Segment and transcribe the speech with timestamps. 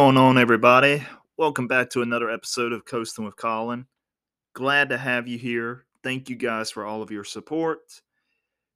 [0.00, 1.06] going on, everybody?
[1.36, 3.84] Welcome back to another episode of Coasting with Colin.
[4.54, 5.84] Glad to have you here.
[6.02, 7.80] Thank you guys for all of your support,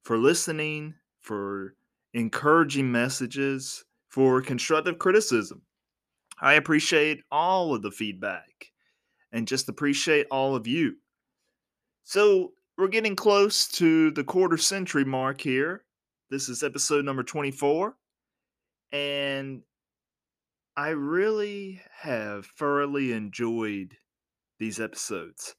[0.03, 1.73] for listening, for
[2.13, 5.63] encouraging messages, for constructive criticism.
[6.39, 8.71] I appreciate all of the feedback
[9.31, 10.93] and just appreciate all of you.
[12.03, 15.85] So, we're getting close to the quarter century mark here.
[16.29, 17.95] This is episode number 24.
[18.91, 19.63] And
[20.77, 23.97] I really have thoroughly enjoyed
[24.59, 25.55] these episodes.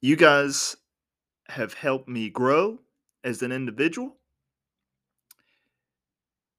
[0.00, 0.76] You guys
[1.48, 2.80] have helped me grow
[3.22, 4.16] as an individual.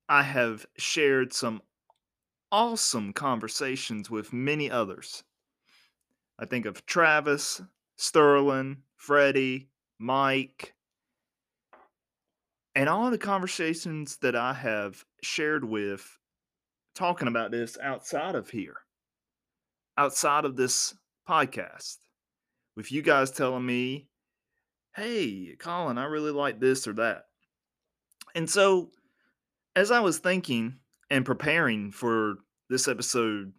[0.07, 1.61] I have shared some
[2.51, 5.23] awesome conversations with many others.
[6.39, 7.61] I think of Travis,
[7.97, 9.69] Sterling, Freddie,
[9.99, 10.74] Mike,
[12.75, 16.19] and all the conversations that I have shared with
[16.93, 18.77] talking about this outside of here,
[19.97, 20.93] outside of this
[21.27, 21.97] podcast,
[22.75, 24.09] with you guys telling me,
[24.93, 27.25] hey, Colin, I really like this or that.
[28.35, 28.91] And so,
[29.75, 30.75] as I was thinking
[31.09, 32.35] and preparing for
[32.69, 33.53] this episode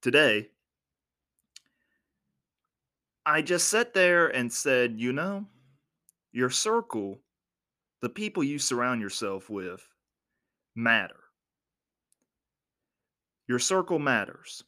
[0.00, 0.48] today,
[3.24, 5.46] I just sat there and said, you know,
[6.32, 7.20] your circle
[8.02, 9.88] the people you surround yourself with
[10.74, 11.14] matter.
[13.48, 14.64] Your circle matters.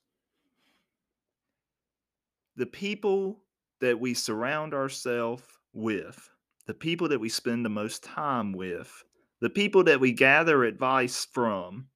[2.56, 3.40] The people
[3.80, 6.30] that we surround ourselves with,
[6.66, 9.04] the people that we spend the most time with,
[9.40, 11.88] the people that we gather advice from,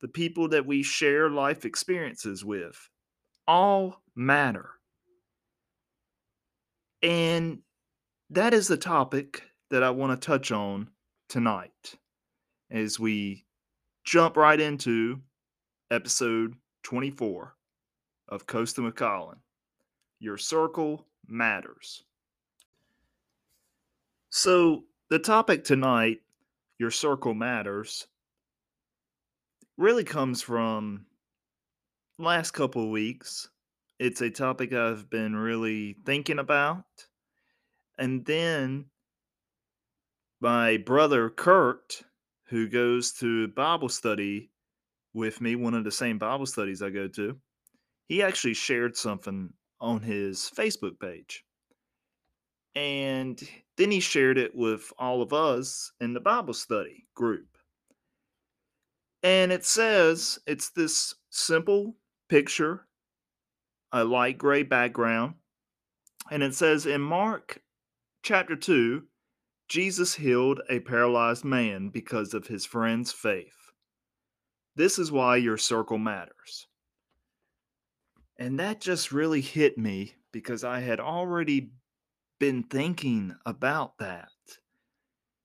[0.00, 2.76] the people that we share life experiences with,
[3.46, 4.70] all matter.
[7.00, 7.60] And
[8.30, 10.88] that is the topic that I want to touch on
[11.28, 11.96] tonight
[12.70, 13.44] as we
[14.04, 15.20] jump right into
[15.90, 16.54] episode
[16.84, 17.56] 24
[18.28, 18.46] of
[18.78, 19.38] with Colin.
[20.20, 22.04] Your circle matters.
[24.30, 26.20] So, the topic tonight,
[26.78, 28.06] Your Circle Matters,
[29.76, 31.04] really comes from
[32.16, 33.48] last couple weeks.
[33.98, 36.84] It's a topic I've been really thinking about.
[37.98, 38.84] And then
[40.40, 42.02] my brother Kurt,
[42.48, 44.50] who goes to Bible study
[45.14, 47.36] with me, one of the same Bible studies I go to,
[48.08, 51.44] he actually shared something on his Facebook page.
[52.74, 53.40] And
[53.76, 57.46] then he shared it with all of us in the Bible study group.
[59.22, 61.96] And it says it's this simple
[62.28, 62.86] picture,
[63.92, 65.34] a light gray background.
[66.30, 67.60] And it says in Mark
[68.22, 69.02] chapter 2,
[69.68, 73.72] Jesus healed a paralyzed man because of his friend's faith.
[74.76, 76.66] This is why your circle matters.
[78.38, 81.70] And that just really hit me because I had already
[82.38, 84.28] been thinking about that.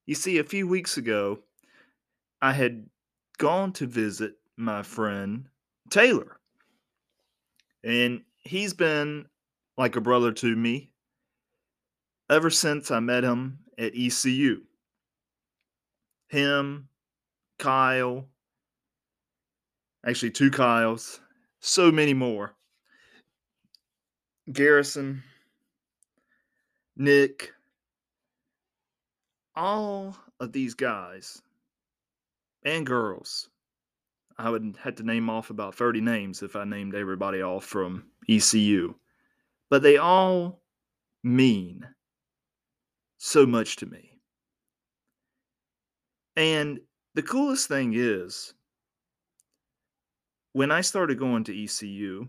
[0.05, 1.39] You see, a few weeks ago,
[2.41, 2.87] I had
[3.37, 5.47] gone to visit my friend
[5.89, 6.39] Taylor.
[7.83, 9.27] And he's been
[9.77, 10.89] like a brother to me
[12.29, 14.61] ever since I met him at ECU.
[16.27, 16.89] Him,
[17.57, 18.27] Kyle,
[20.05, 21.19] actually, two Kyles,
[21.59, 22.53] so many more.
[24.51, 25.23] Garrison,
[26.97, 27.51] Nick,
[29.55, 31.41] all of these guys
[32.63, 33.49] and girls.
[34.37, 38.05] I would have to name off about 30 names if I named everybody off from
[38.29, 38.95] ECU.
[39.69, 40.61] But they all
[41.23, 41.85] mean
[43.19, 44.17] so much to me.
[46.35, 46.79] And
[47.13, 48.53] the coolest thing is,
[50.53, 52.27] when I started going to ECU,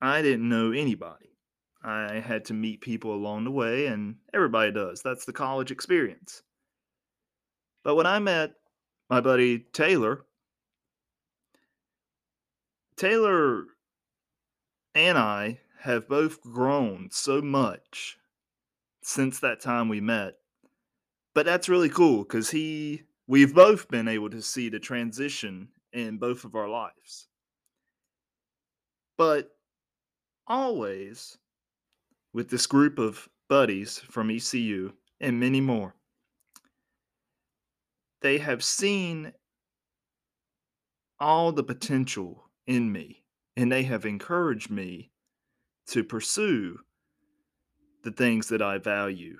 [0.00, 1.36] I didn't know anybody.
[1.82, 5.02] I had to meet people along the way, and everybody does.
[5.02, 6.42] That's the college experience.
[7.84, 8.52] But when I met
[9.10, 10.24] my buddy Taylor,
[12.96, 13.64] Taylor
[14.94, 18.16] and I have both grown so much
[19.06, 20.34] since that time we met.
[21.32, 26.18] But that's really cool because he, we've both been able to see the transition in
[26.18, 27.28] both of our lives.
[29.16, 29.56] But
[30.48, 31.38] always
[32.34, 35.94] with this group of buddies from ECU and many more,
[38.22, 39.32] they have seen
[41.20, 43.22] all the potential in me
[43.56, 45.12] and they have encouraged me
[45.86, 46.80] to pursue
[48.06, 49.36] the things that I value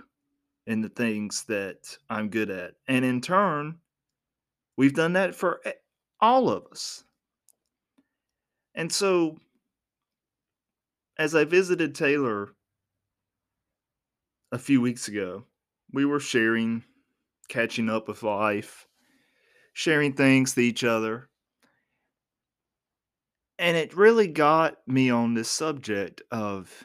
[0.66, 2.74] and the things that I'm good at.
[2.88, 3.78] And in turn,
[4.76, 5.62] we've done that for
[6.20, 7.04] All of us.
[8.74, 9.38] And so,
[11.16, 12.54] as I visited Taylor
[14.50, 15.44] a few weeks ago,
[15.92, 16.82] we were sharing,
[17.48, 18.88] catching up with life,
[19.74, 21.28] sharing things to each other.
[23.60, 26.84] And it really got me on this subject of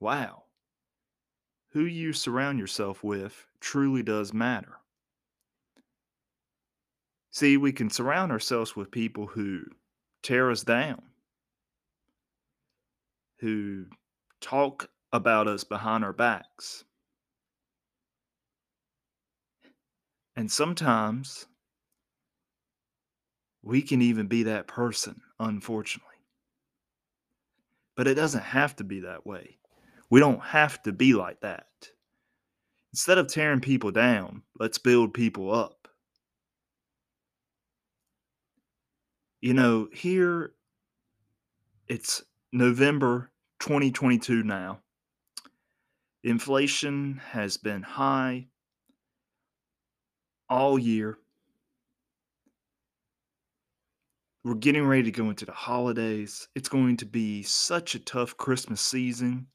[0.00, 0.44] wow,
[1.70, 4.76] who you surround yourself with truly does matter.
[7.30, 9.62] See, we can surround ourselves with people who
[10.22, 11.02] tear us down,
[13.40, 13.86] who
[14.40, 16.84] talk about us behind our backs.
[20.34, 21.46] And sometimes
[23.62, 26.12] we can even be that person, unfortunately.
[27.96, 29.58] But it doesn't have to be that way.
[30.10, 31.66] We don't have to be like that.
[32.92, 35.88] Instead of tearing people down, let's build people up.
[39.40, 40.52] You know, here
[41.88, 43.30] it's November
[43.60, 44.80] 2022 now.
[46.24, 48.46] Inflation has been high
[50.48, 51.18] all year.
[54.42, 56.48] We're getting ready to go into the holidays.
[56.54, 59.48] It's going to be such a tough Christmas season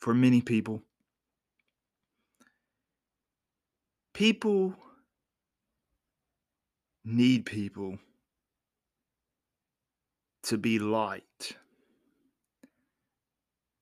[0.00, 0.82] for many people.
[4.12, 4.74] People
[7.04, 7.98] need people
[10.44, 11.56] to be light.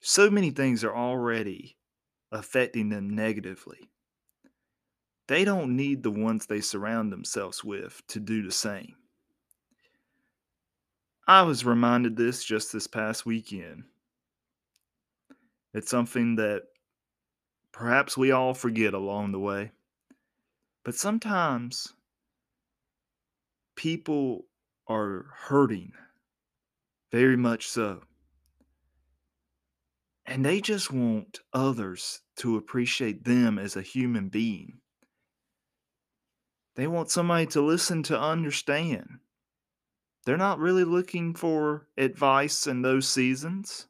[0.01, 1.77] So many things are already
[2.33, 3.91] affecting them negatively.
[5.29, 8.97] They don't need the ones they surround themselves with to do the same.
[11.27, 13.85] I was reminded this just this past weekend.
[15.75, 16.63] It's something that
[17.73, 19.73] perhaps we all forget along the way.
[20.85, 21.95] But sometimes
[23.77, 24.47] people
[24.89, 25.93] are hurting,
[27.11, 28.03] very much so.
[30.27, 34.79] And they just want others to appreciate them as a human being.
[36.75, 39.19] They want somebody to listen to understand.
[40.25, 43.87] They're not really looking for advice in those seasons.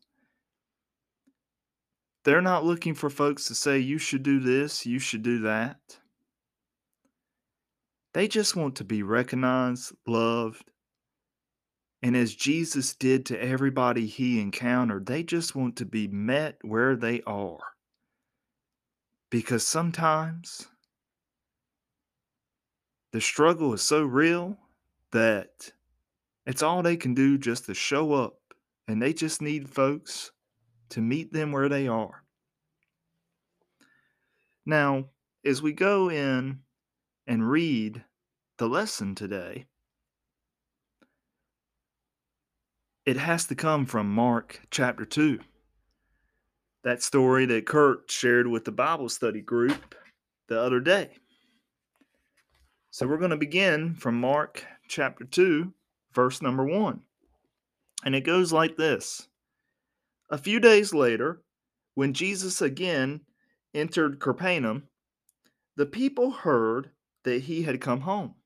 [2.24, 5.98] They're not looking for folks to say, you should do this, you should do that.
[8.14, 10.70] They just want to be recognized, loved,
[12.02, 16.96] and as Jesus did to everybody he encountered, they just want to be met where
[16.96, 17.60] they are.
[19.30, 20.66] Because sometimes
[23.12, 24.58] the struggle is so real
[25.12, 25.72] that
[26.44, 28.34] it's all they can do just to show up,
[28.88, 30.32] and they just need folks
[30.92, 32.22] to meet them where they are.
[34.66, 35.06] Now,
[35.44, 36.60] as we go in
[37.26, 38.04] and read
[38.58, 39.66] the lesson today,
[43.06, 45.40] it has to come from Mark chapter 2.
[46.84, 49.94] That story that Kurt shared with the Bible study group
[50.48, 51.10] the other day.
[52.90, 55.72] So we're going to begin from Mark chapter 2,
[56.12, 57.00] verse number 1.
[58.04, 59.28] And it goes like this
[60.32, 61.42] A few days later,
[61.94, 63.20] when Jesus again
[63.74, 64.88] entered Capernaum,
[65.76, 66.90] the people heard
[67.24, 68.36] that he had come home.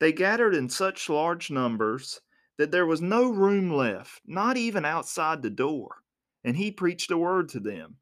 [0.00, 2.20] They gathered in such large numbers
[2.58, 6.02] that there was no room left, not even outside the door,
[6.42, 7.98] and he preached a word to them.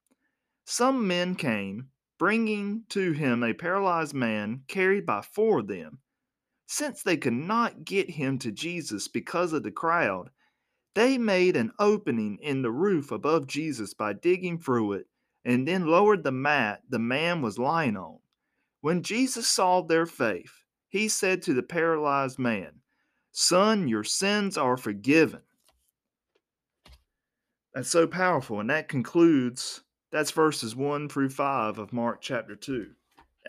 [0.65, 5.99] Some men came, bringing to him a paralyzed man carried by four of them.
[6.67, 10.31] Since they could not get him to Jesus because of the crowd,
[10.94, 15.06] they made an opening in the roof above Jesus by digging through it
[15.44, 18.18] and then lowered the mat the man was lying on.
[18.80, 22.80] When Jesus saw their faith, he said to the paralyzed man,
[23.32, 25.42] Son, your sins are forgiven.
[27.75, 28.59] That's so powerful.
[28.59, 32.88] And that concludes, that's verses 1 through 5 of Mark chapter 2.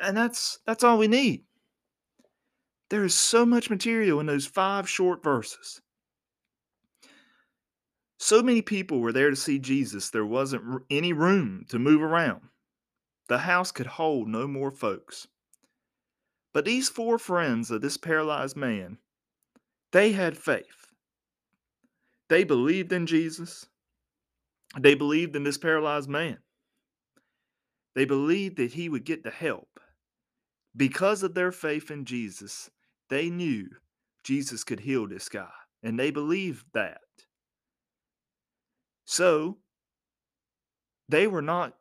[0.02, 1.44] And that's that's all we need.
[2.90, 5.82] There is so much material in those five short verses.
[8.24, 12.42] So many people were there to see Jesus, there wasn't any room to move around.
[13.28, 15.28] The house could hold no more folks.
[16.54, 19.00] But these four friends of this paralyzed man
[19.92, 20.94] they had faith.
[22.30, 23.66] They believed in Jesus.
[24.80, 26.38] They believed in this paralyzed man.
[27.96, 29.80] They believed that he would get the help.
[30.78, 32.70] Because of their faith in Jesus,
[33.10, 33.68] they knew
[34.24, 35.50] Jesus could heal this guy,
[35.82, 37.00] and they believed that.
[39.12, 39.58] So,
[41.10, 41.76] they were not,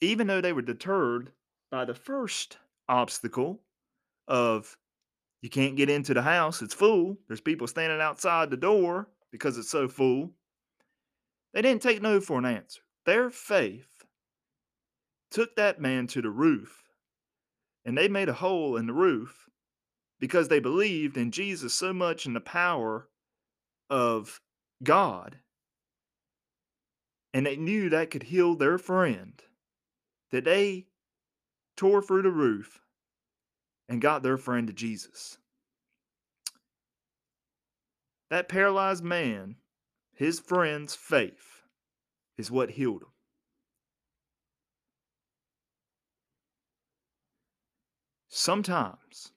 [0.00, 1.30] even though they were deterred
[1.70, 2.58] by the first
[2.88, 3.60] obstacle
[4.26, 4.76] of
[5.42, 7.18] You can't get into the house, it's full.
[7.28, 10.30] There's people standing outside the door because it's so full.
[11.52, 12.80] They didn't take no for an answer.
[13.06, 14.04] Their faith
[15.30, 16.82] took that man to the roof,
[17.84, 19.48] and they made a hole in the roof
[20.20, 23.08] because they believed in Jesus so much in the power
[23.90, 24.40] of
[24.82, 25.38] God,
[27.34, 29.42] and they knew that could heal their friend,
[30.30, 30.86] that they
[31.76, 32.80] tore through the roof
[33.88, 35.38] and got their friend to Jesus.
[38.30, 39.56] That paralyzed man,
[40.14, 41.62] his friend's faith,
[42.38, 43.08] is what healed him.
[48.28, 49.32] Sometimes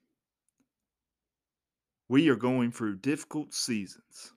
[2.07, 4.34] we are going through difficult seasons.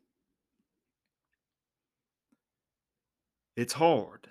[3.59, 4.29] It's hard.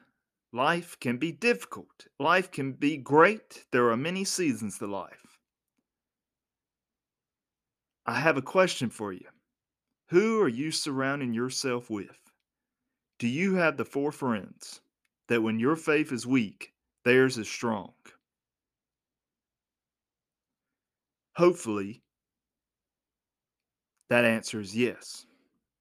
[0.54, 2.08] Life can be difficult.
[2.18, 3.66] Life can be great.
[3.74, 5.38] There are many seasons to life.
[8.06, 9.28] I have a question for you.
[10.12, 12.18] Who are you surrounding yourself with?
[13.20, 14.80] Do you have the four friends
[15.28, 16.72] that when your faith is weak,
[17.04, 17.92] theirs is strong?
[21.36, 22.02] Hopefully,
[24.10, 25.26] that answer is yes.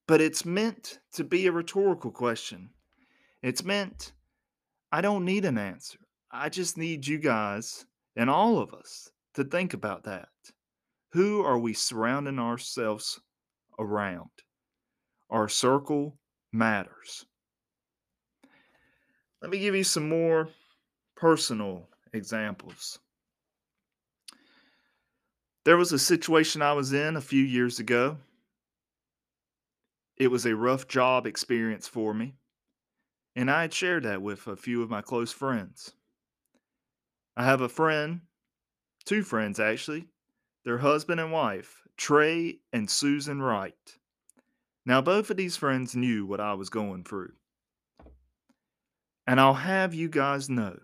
[0.09, 2.71] But it's meant to be a rhetorical question.
[3.47, 4.12] It's meant,
[4.91, 6.00] I don't need an answer.
[6.33, 7.87] I just need you guys
[8.17, 10.31] and all of us to think about that.
[11.12, 13.21] Who are we surrounding ourselves
[13.79, 14.31] around?
[15.31, 16.19] Our circle
[16.53, 17.25] matters.
[19.41, 20.49] Let me give you some more
[21.15, 22.99] personal examples.
[25.65, 28.17] There was a situation I was in a few years ago.
[30.17, 32.35] It was a rough job experience for me,
[33.37, 35.93] and I had shared that with a few of my close friends.
[37.37, 38.23] I have a friend,
[39.05, 40.09] two friends actually,
[40.64, 43.99] their husband and wife, Trey and Susan Wright.
[44.87, 47.35] Now, both of these friends knew what I was going through.
[49.26, 50.78] And I'll have you guys know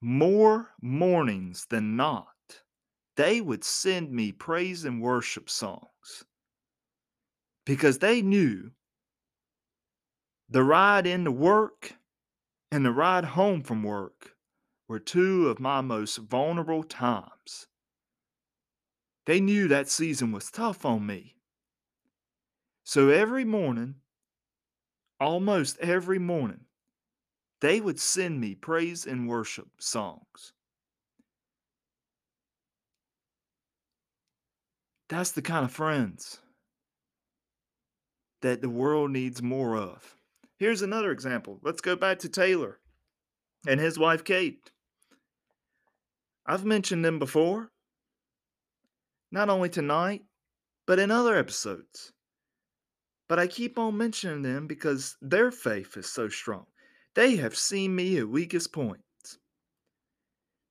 [0.00, 2.62] more mornings than not,
[3.16, 6.24] they would send me praise and worship songs
[7.66, 8.70] because they knew
[10.48, 11.94] the ride into work
[12.70, 14.34] and the ride home from work
[14.88, 17.66] were two of my most vulnerable times.
[19.26, 21.36] They knew that season was tough on me.
[22.84, 23.96] So every morning,
[25.20, 26.60] almost every morning,
[27.60, 30.52] they would send me praise and worship songs.
[35.08, 36.38] That's the kind of friends
[38.40, 40.17] that the world needs more of.
[40.58, 41.60] Here's another example.
[41.62, 42.80] Let's go back to Taylor
[43.66, 44.70] and his wife Kate.
[46.44, 47.70] I've mentioned them before,
[49.30, 50.22] not only tonight,
[50.86, 52.12] but in other episodes.
[53.28, 56.66] But I keep on mentioning them because their faith is so strong.
[57.14, 59.02] They have seen me at weakest points.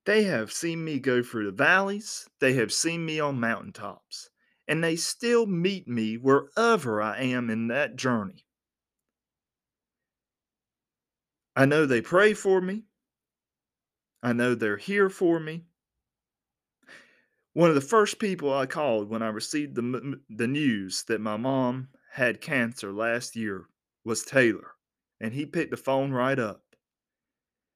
[0.06, 4.30] They have seen me go through the valleys, they have seen me on mountaintops,
[4.68, 8.47] and they still meet me wherever I am in that journey.
[11.58, 12.84] I know they pray for me.
[14.22, 15.66] I know they're here for me.
[17.54, 21.36] One of the first people I called when I received the, the news that my
[21.36, 23.66] mom had cancer last year
[24.06, 24.76] was Taylor,
[25.20, 26.62] and he picked the phone right up.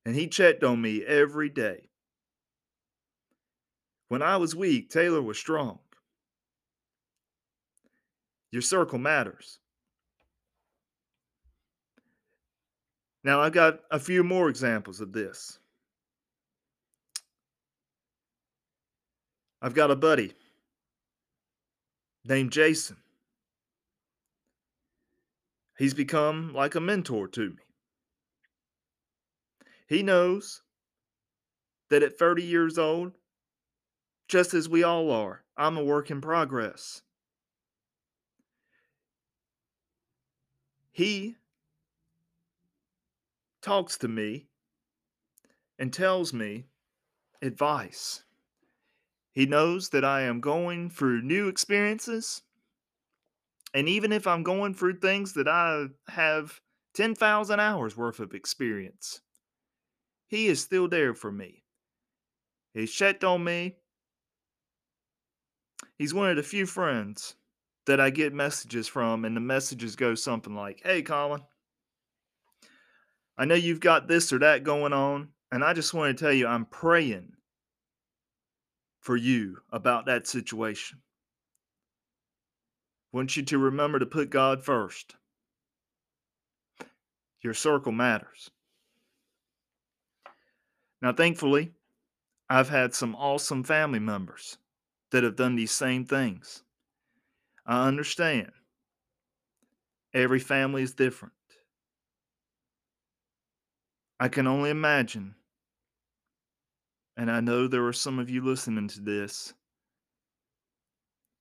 [0.05, 1.89] And he checked on me every day.
[4.09, 5.79] When I was weak, Taylor was strong.
[8.51, 9.60] Your circle matters.
[13.23, 15.59] Now, I've got a few more examples of this.
[19.61, 20.33] I've got a buddy
[22.25, 22.97] named Jason.
[25.77, 27.63] He's become like a mentor to me.
[29.87, 30.61] He knows
[31.89, 33.13] that at 30 years old,
[34.27, 37.01] just as we all are, I'm a work in progress.
[40.91, 41.35] He
[43.61, 44.47] talks to me
[45.77, 46.65] and tells me
[47.41, 48.23] advice.
[49.31, 52.41] He knows that I am going through new experiences.
[53.73, 56.59] And even if I'm going through things that I have
[56.95, 59.21] 10,000 hours worth of experience,
[60.27, 61.63] he is still there for me.
[62.73, 63.77] He's checked on me.
[65.97, 67.35] He's one of the few friends
[67.85, 71.41] that I get messages from, and the messages go something like Hey, Colin,
[73.41, 76.31] I know you've got this or that going on, and I just want to tell
[76.31, 77.31] you I'm praying
[78.99, 80.99] for you about that situation.
[83.11, 85.15] I want you to remember to put God first.
[87.41, 88.51] Your circle matters.
[91.01, 91.71] Now, thankfully,
[92.47, 94.59] I've had some awesome family members
[95.09, 96.61] that have done these same things.
[97.65, 98.51] I understand.
[100.13, 101.33] Every family is different.
[104.21, 105.33] I can only imagine,
[107.17, 109.51] and I know there are some of you listening to this,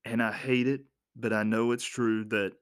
[0.07, 2.53] and I hate it, but I know it's true that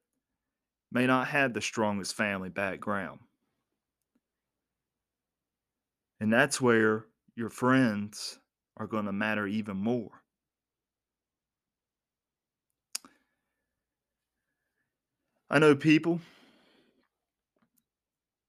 [0.90, 3.20] may not have the strongest family background.
[6.18, 7.04] And that's where
[7.37, 8.40] your friends
[8.76, 10.10] are going to matter even more.
[15.48, 16.20] I know people,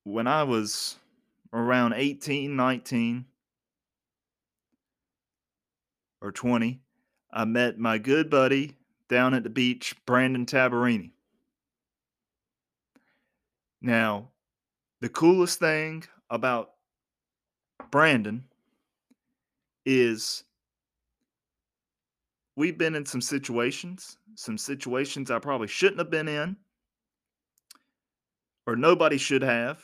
[0.03, 0.97] when I was
[1.53, 3.25] around 18, 19,
[6.21, 6.81] or 20,
[7.31, 8.75] I met my good buddy
[9.07, 11.11] down at the beach, Brandon Tabarini.
[13.81, 14.29] Now,
[15.01, 16.71] the coolest thing about
[17.91, 18.43] Brandon
[19.85, 20.43] is
[22.55, 26.57] we've been in some situations, some situations I probably shouldn't have been in,
[28.67, 29.79] or nobody should have.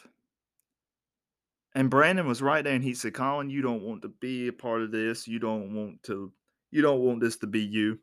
[1.76, 4.54] And Brandon was right there and he said, Colin, you don't want to be a
[4.54, 5.28] part of this.
[5.28, 6.32] You don't want to,
[6.72, 8.00] you don't want this to be you.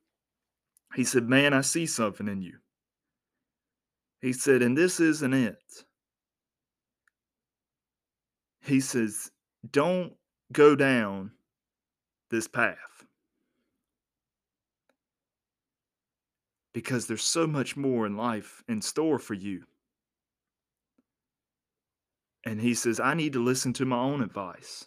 [0.94, 2.58] He said, Man, I see something in you.
[4.22, 5.84] He said, and this isn't it.
[8.60, 9.32] He says,
[9.68, 10.12] don't
[10.52, 11.32] go down
[12.30, 12.78] this path.
[16.72, 19.64] Because there's so much more in life in store for you.
[22.44, 24.86] And he says, I need to listen to my own advice.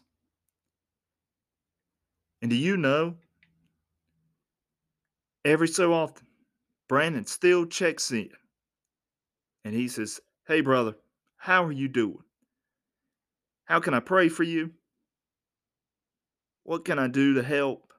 [2.41, 3.15] And do you know,
[5.44, 6.28] every so often,
[6.88, 8.30] Brandon still checks in
[9.63, 10.96] and he says, Hey, brother,
[11.38, 12.24] how are you doing?
[13.65, 14.72] How can I pray for you?
[16.63, 17.94] What can I do to help?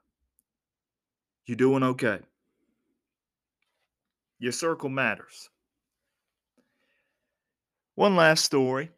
[1.46, 2.20] You doing okay?
[4.38, 5.48] Your circle matters.
[7.94, 8.90] One last story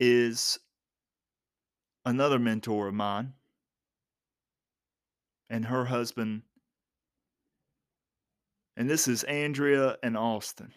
[0.00, 0.58] is
[2.06, 3.34] another mentor of mine
[5.50, 6.42] and her husband.
[8.76, 10.72] And this is Andrea and Austin.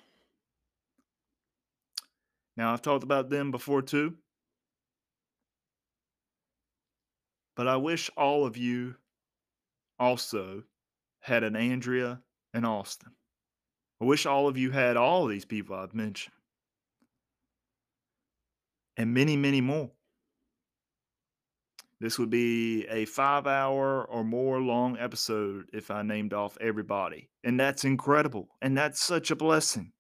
[2.58, 4.16] Now, I've talked about them before too.
[7.56, 8.96] But I wish all of you
[10.00, 10.64] also
[11.22, 12.22] had an Andrea
[12.54, 13.12] and Austin.
[14.02, 16.36] I wish all of you had all of these people I've mentioned.
[18.98, 19.92] And many, many more.
[22.00, 27.30] This would be a five hour or more long episode if I named off everybody.
[27.44, 28.50] And that's incredible.
[28.62, 29.94] And that's such a blessing.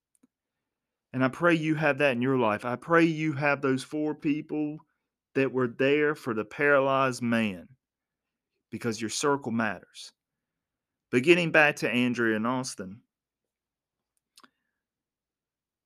[1.13, 2.65] And I pray you have that in your life.
[2.65, 4.79] I pray you have those four people
[5.35, 7.69] that were there for the paralyzed man
[8.69, 10.11] because your circle matters.
[11.11, 13.01] But getting back to Andrea and Austin,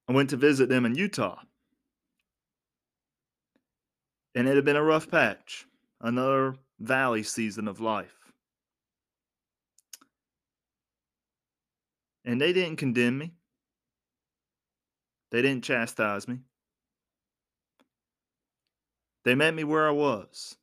[0.07, 1.41] I went to visit them in Utah.
[4.37, 5.65] And it had been a rough patch,
[5.99, 8.31] another valley season of life.
[12.23, 13.33] And they didn't condemn me,
[15.31, 16.41] they didn't chastise me.
[19.25, 20.55] They met me where I was,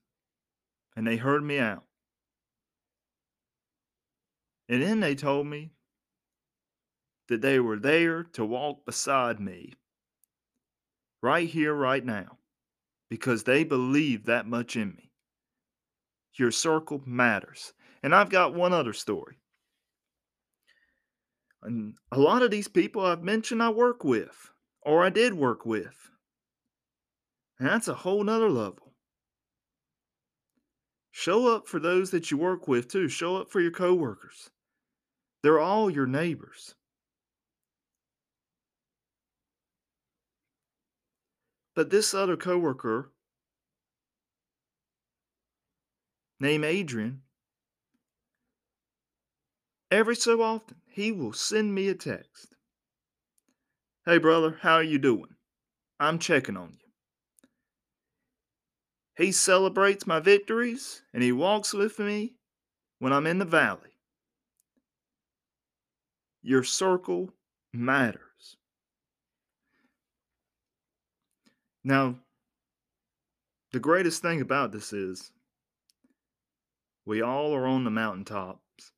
[0.94, 1.82] and they heard me out.
[4.68, 5.72] And then they told me
[7.26, 9.72] that they were there to walk beside me
[11.20, 12.38] right here, right now,
[13.10, 15.10] because they believe that much in me.
[16.36, 17.72] Your circle matters.
[18.02, 19.36] And I've got one other story.
[21.62, 24.50] And a lot of these people I've mentioned I work with,
[24.82, 26.10] or I did work with.
[27.58, 28.94] And that's a whole nother level.
[31.12, 33.08] Show up for those that you work with too.
[33.08, 34.50] Show up for your coworkers.
[35.42, 36.74] They're all your neighbors.
[41.74, 43.10] But this other coworker
[46.38, 47.22] named Adrian,
[49.90, 52.54] every so often, he will send me a text.
[54.06, 55.34] Hey, brother, how are you doing?
[55.98, 56.78] I'm checking on you.
[59.16, 62.34] He celebrates my victories and he walks with me
[62.98, 63.98] when I'm in the valley.
[66.42, 67.30] Your circle
[67.72, 68.23] matters.
[71.84, 72.16] Now,
[73.72, 75.30] the greatest thing about this is
[77.04, 78.92] We all are on the mountaintops,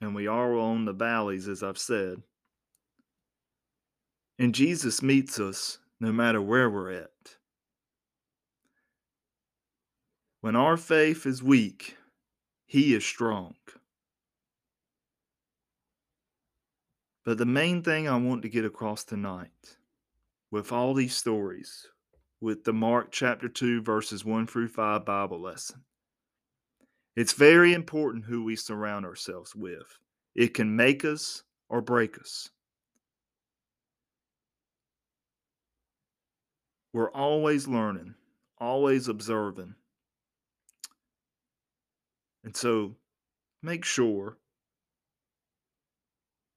[0.00, 2.22] and we are on the valleys, as I've said.
[4.38, 7.10] And Jesus meets us no matter where we're at.
[10.40, 11.96] When our faith is weak,
[12.66, 13.56] He is strong.
[17.24, 19.76] But the main thing I want to get across tonight,
[20.52, 21.88] with all these stories,
[22.40, 25.82] with the Mark chapter 2, verses 1 through 5 Bible lesson,
[27.16, 29.98] it's very important who we surround ourselves with.
[30.34, 32.50] It can make us or break us.
[36.92, 38.14] We're always learning,
[38.58, 39.74] always observing.
[42.44, 42.94] And so
[43.62, 44.36] make sure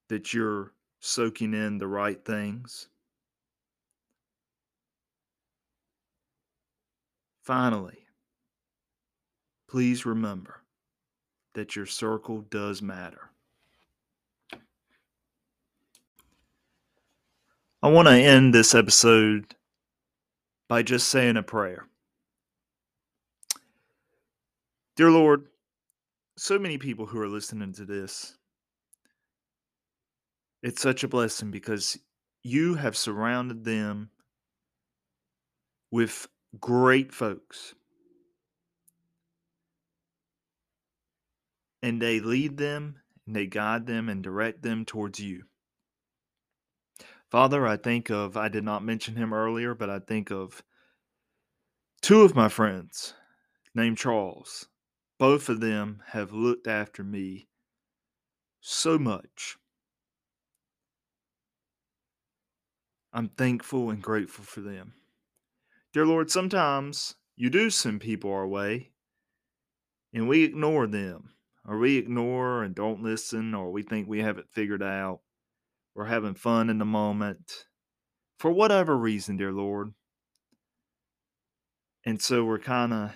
[0.09, 2.87] that you're soaking in the right things.
[7.41, 8.05] Finally,
[9.67, 10.61] please remember
[11.53, 13.31] that your circle does matter.
[17.83, 19.55] I want to end this episode
[20.67, 21.87] by just saying a prayer.
[24.95, 25.47] Dear Lord,
[26.37, 28.37] so many people who are listening to this,
[30.61, 31.97] it's such a blessing because
[32.43, 34.11] you have surrounded them
[35.89, 36.27] with
[36.59, 37.73] great folks
[41.81, 45.43] and they lead them and they guide them and direct them towards you.
[47.29, 50.61] Father, I think of, I did not mention him earlier, but I think of
[52.01, 53.13] two of my friends
[53.73, 54.67] named Charles.
[55.17, 57.47] Both of them have looked after me
[58.59, 59.57] so much.
[63.13, 64.93] I'm thankful and grateful for them.
[65.93, 68.91] Dear Lord, sometimes you do send people our way
[70.13, 71.31] and we ignore them
[71.65, 75.21] or we ignore and don't listen, or we think we have it figured out.
[75.93, 77.65] We're having fun in the moment
[78.39, 79.93] for whatever reason, dear Lord.
[82.05, 83.11] And so we're kind of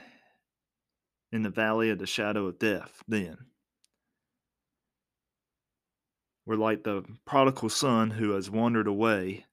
[1.31, 3.37] in the valley of the shadow of death then.
[6.45, 9.45] We're like the prodigal son who has wandered away.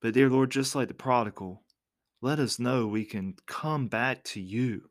[0.00, 1.62] But, dear Lord, just like the prodigal,
[2.20, 4.90] let us know we can come back to you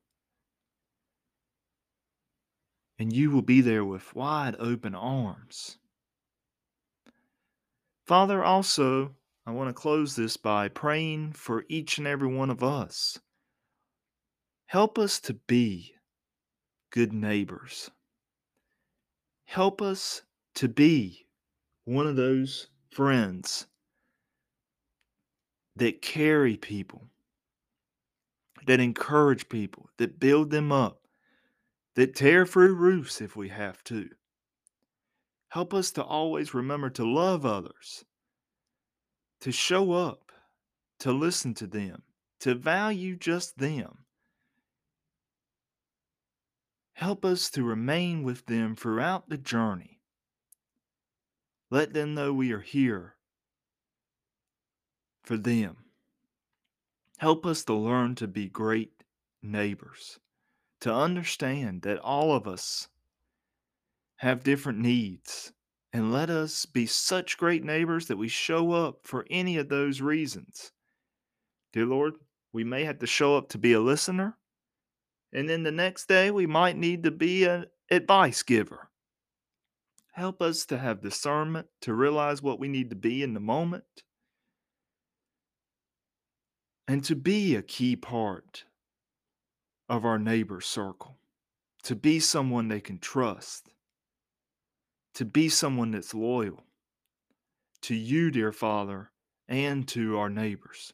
[3.00, 5.78] and you will be there with wide open arms.
[8.06, 9.16] Father, also,
[9.46, 13.20] I want to close this by praying for each and every one of us.
[14.68, 15.94] Help us to be
[16.90, 17.92] good neighbors.
[19.46, 20.24] Help us
[20.56, 21.28] to be
[21.86, 23.68] one of those friends
[25.78, 27.08] that carry people,
[28.66, 31.08] that encourage people, that build them up,
[31.96, 34.10] that tear through roofs if we have to.
[35.50, 38.04] Help us to always remember to love others,
[39.42, 40.32] to show up,
[41.00, 42.02] to listen to them,
[42.40, 44.00] to value just them.
[46.94, 50.02] Help us to remain with them throughout the journey.
[51.70, 53.17] Let them know we are here
[55.28, 55.76] for them.
[57.18, 58.94] Help us to learn to be great
[59.44, 60.20] neighbors
[60.80, 62.88] to understand that all of us
[64.18, 65.52] have different needs.
[65.94, 70.02] And let us be such great neighbors that we show up for any of those
[70.02, 70.72] reasons.
[71.74, 72.14] Dear Lord,
[72.54, 74.38] we may have to show up to be a listener,
[75.34, 78.90] and then the next day we might need to be an advice giver.
[80.14, 83.84] Help us to have discernment to realize what we need to be in the moment
[86.88, 88.64] and to be a key part
[89.90, 91.18] of our neighbor circle,
[91.84, 93.70] to be someone they can trust,
[95.14, 96.64] to be someone that's loyal
[97.82, 99.12] to you, dear Father,
[99.48, 100.94] and to our neighbors.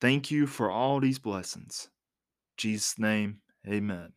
[0.00, 1.88] Thank you for all these blessings.
[1.88, 3.38] In Jesus' name,
[3.68, 4.12] amen.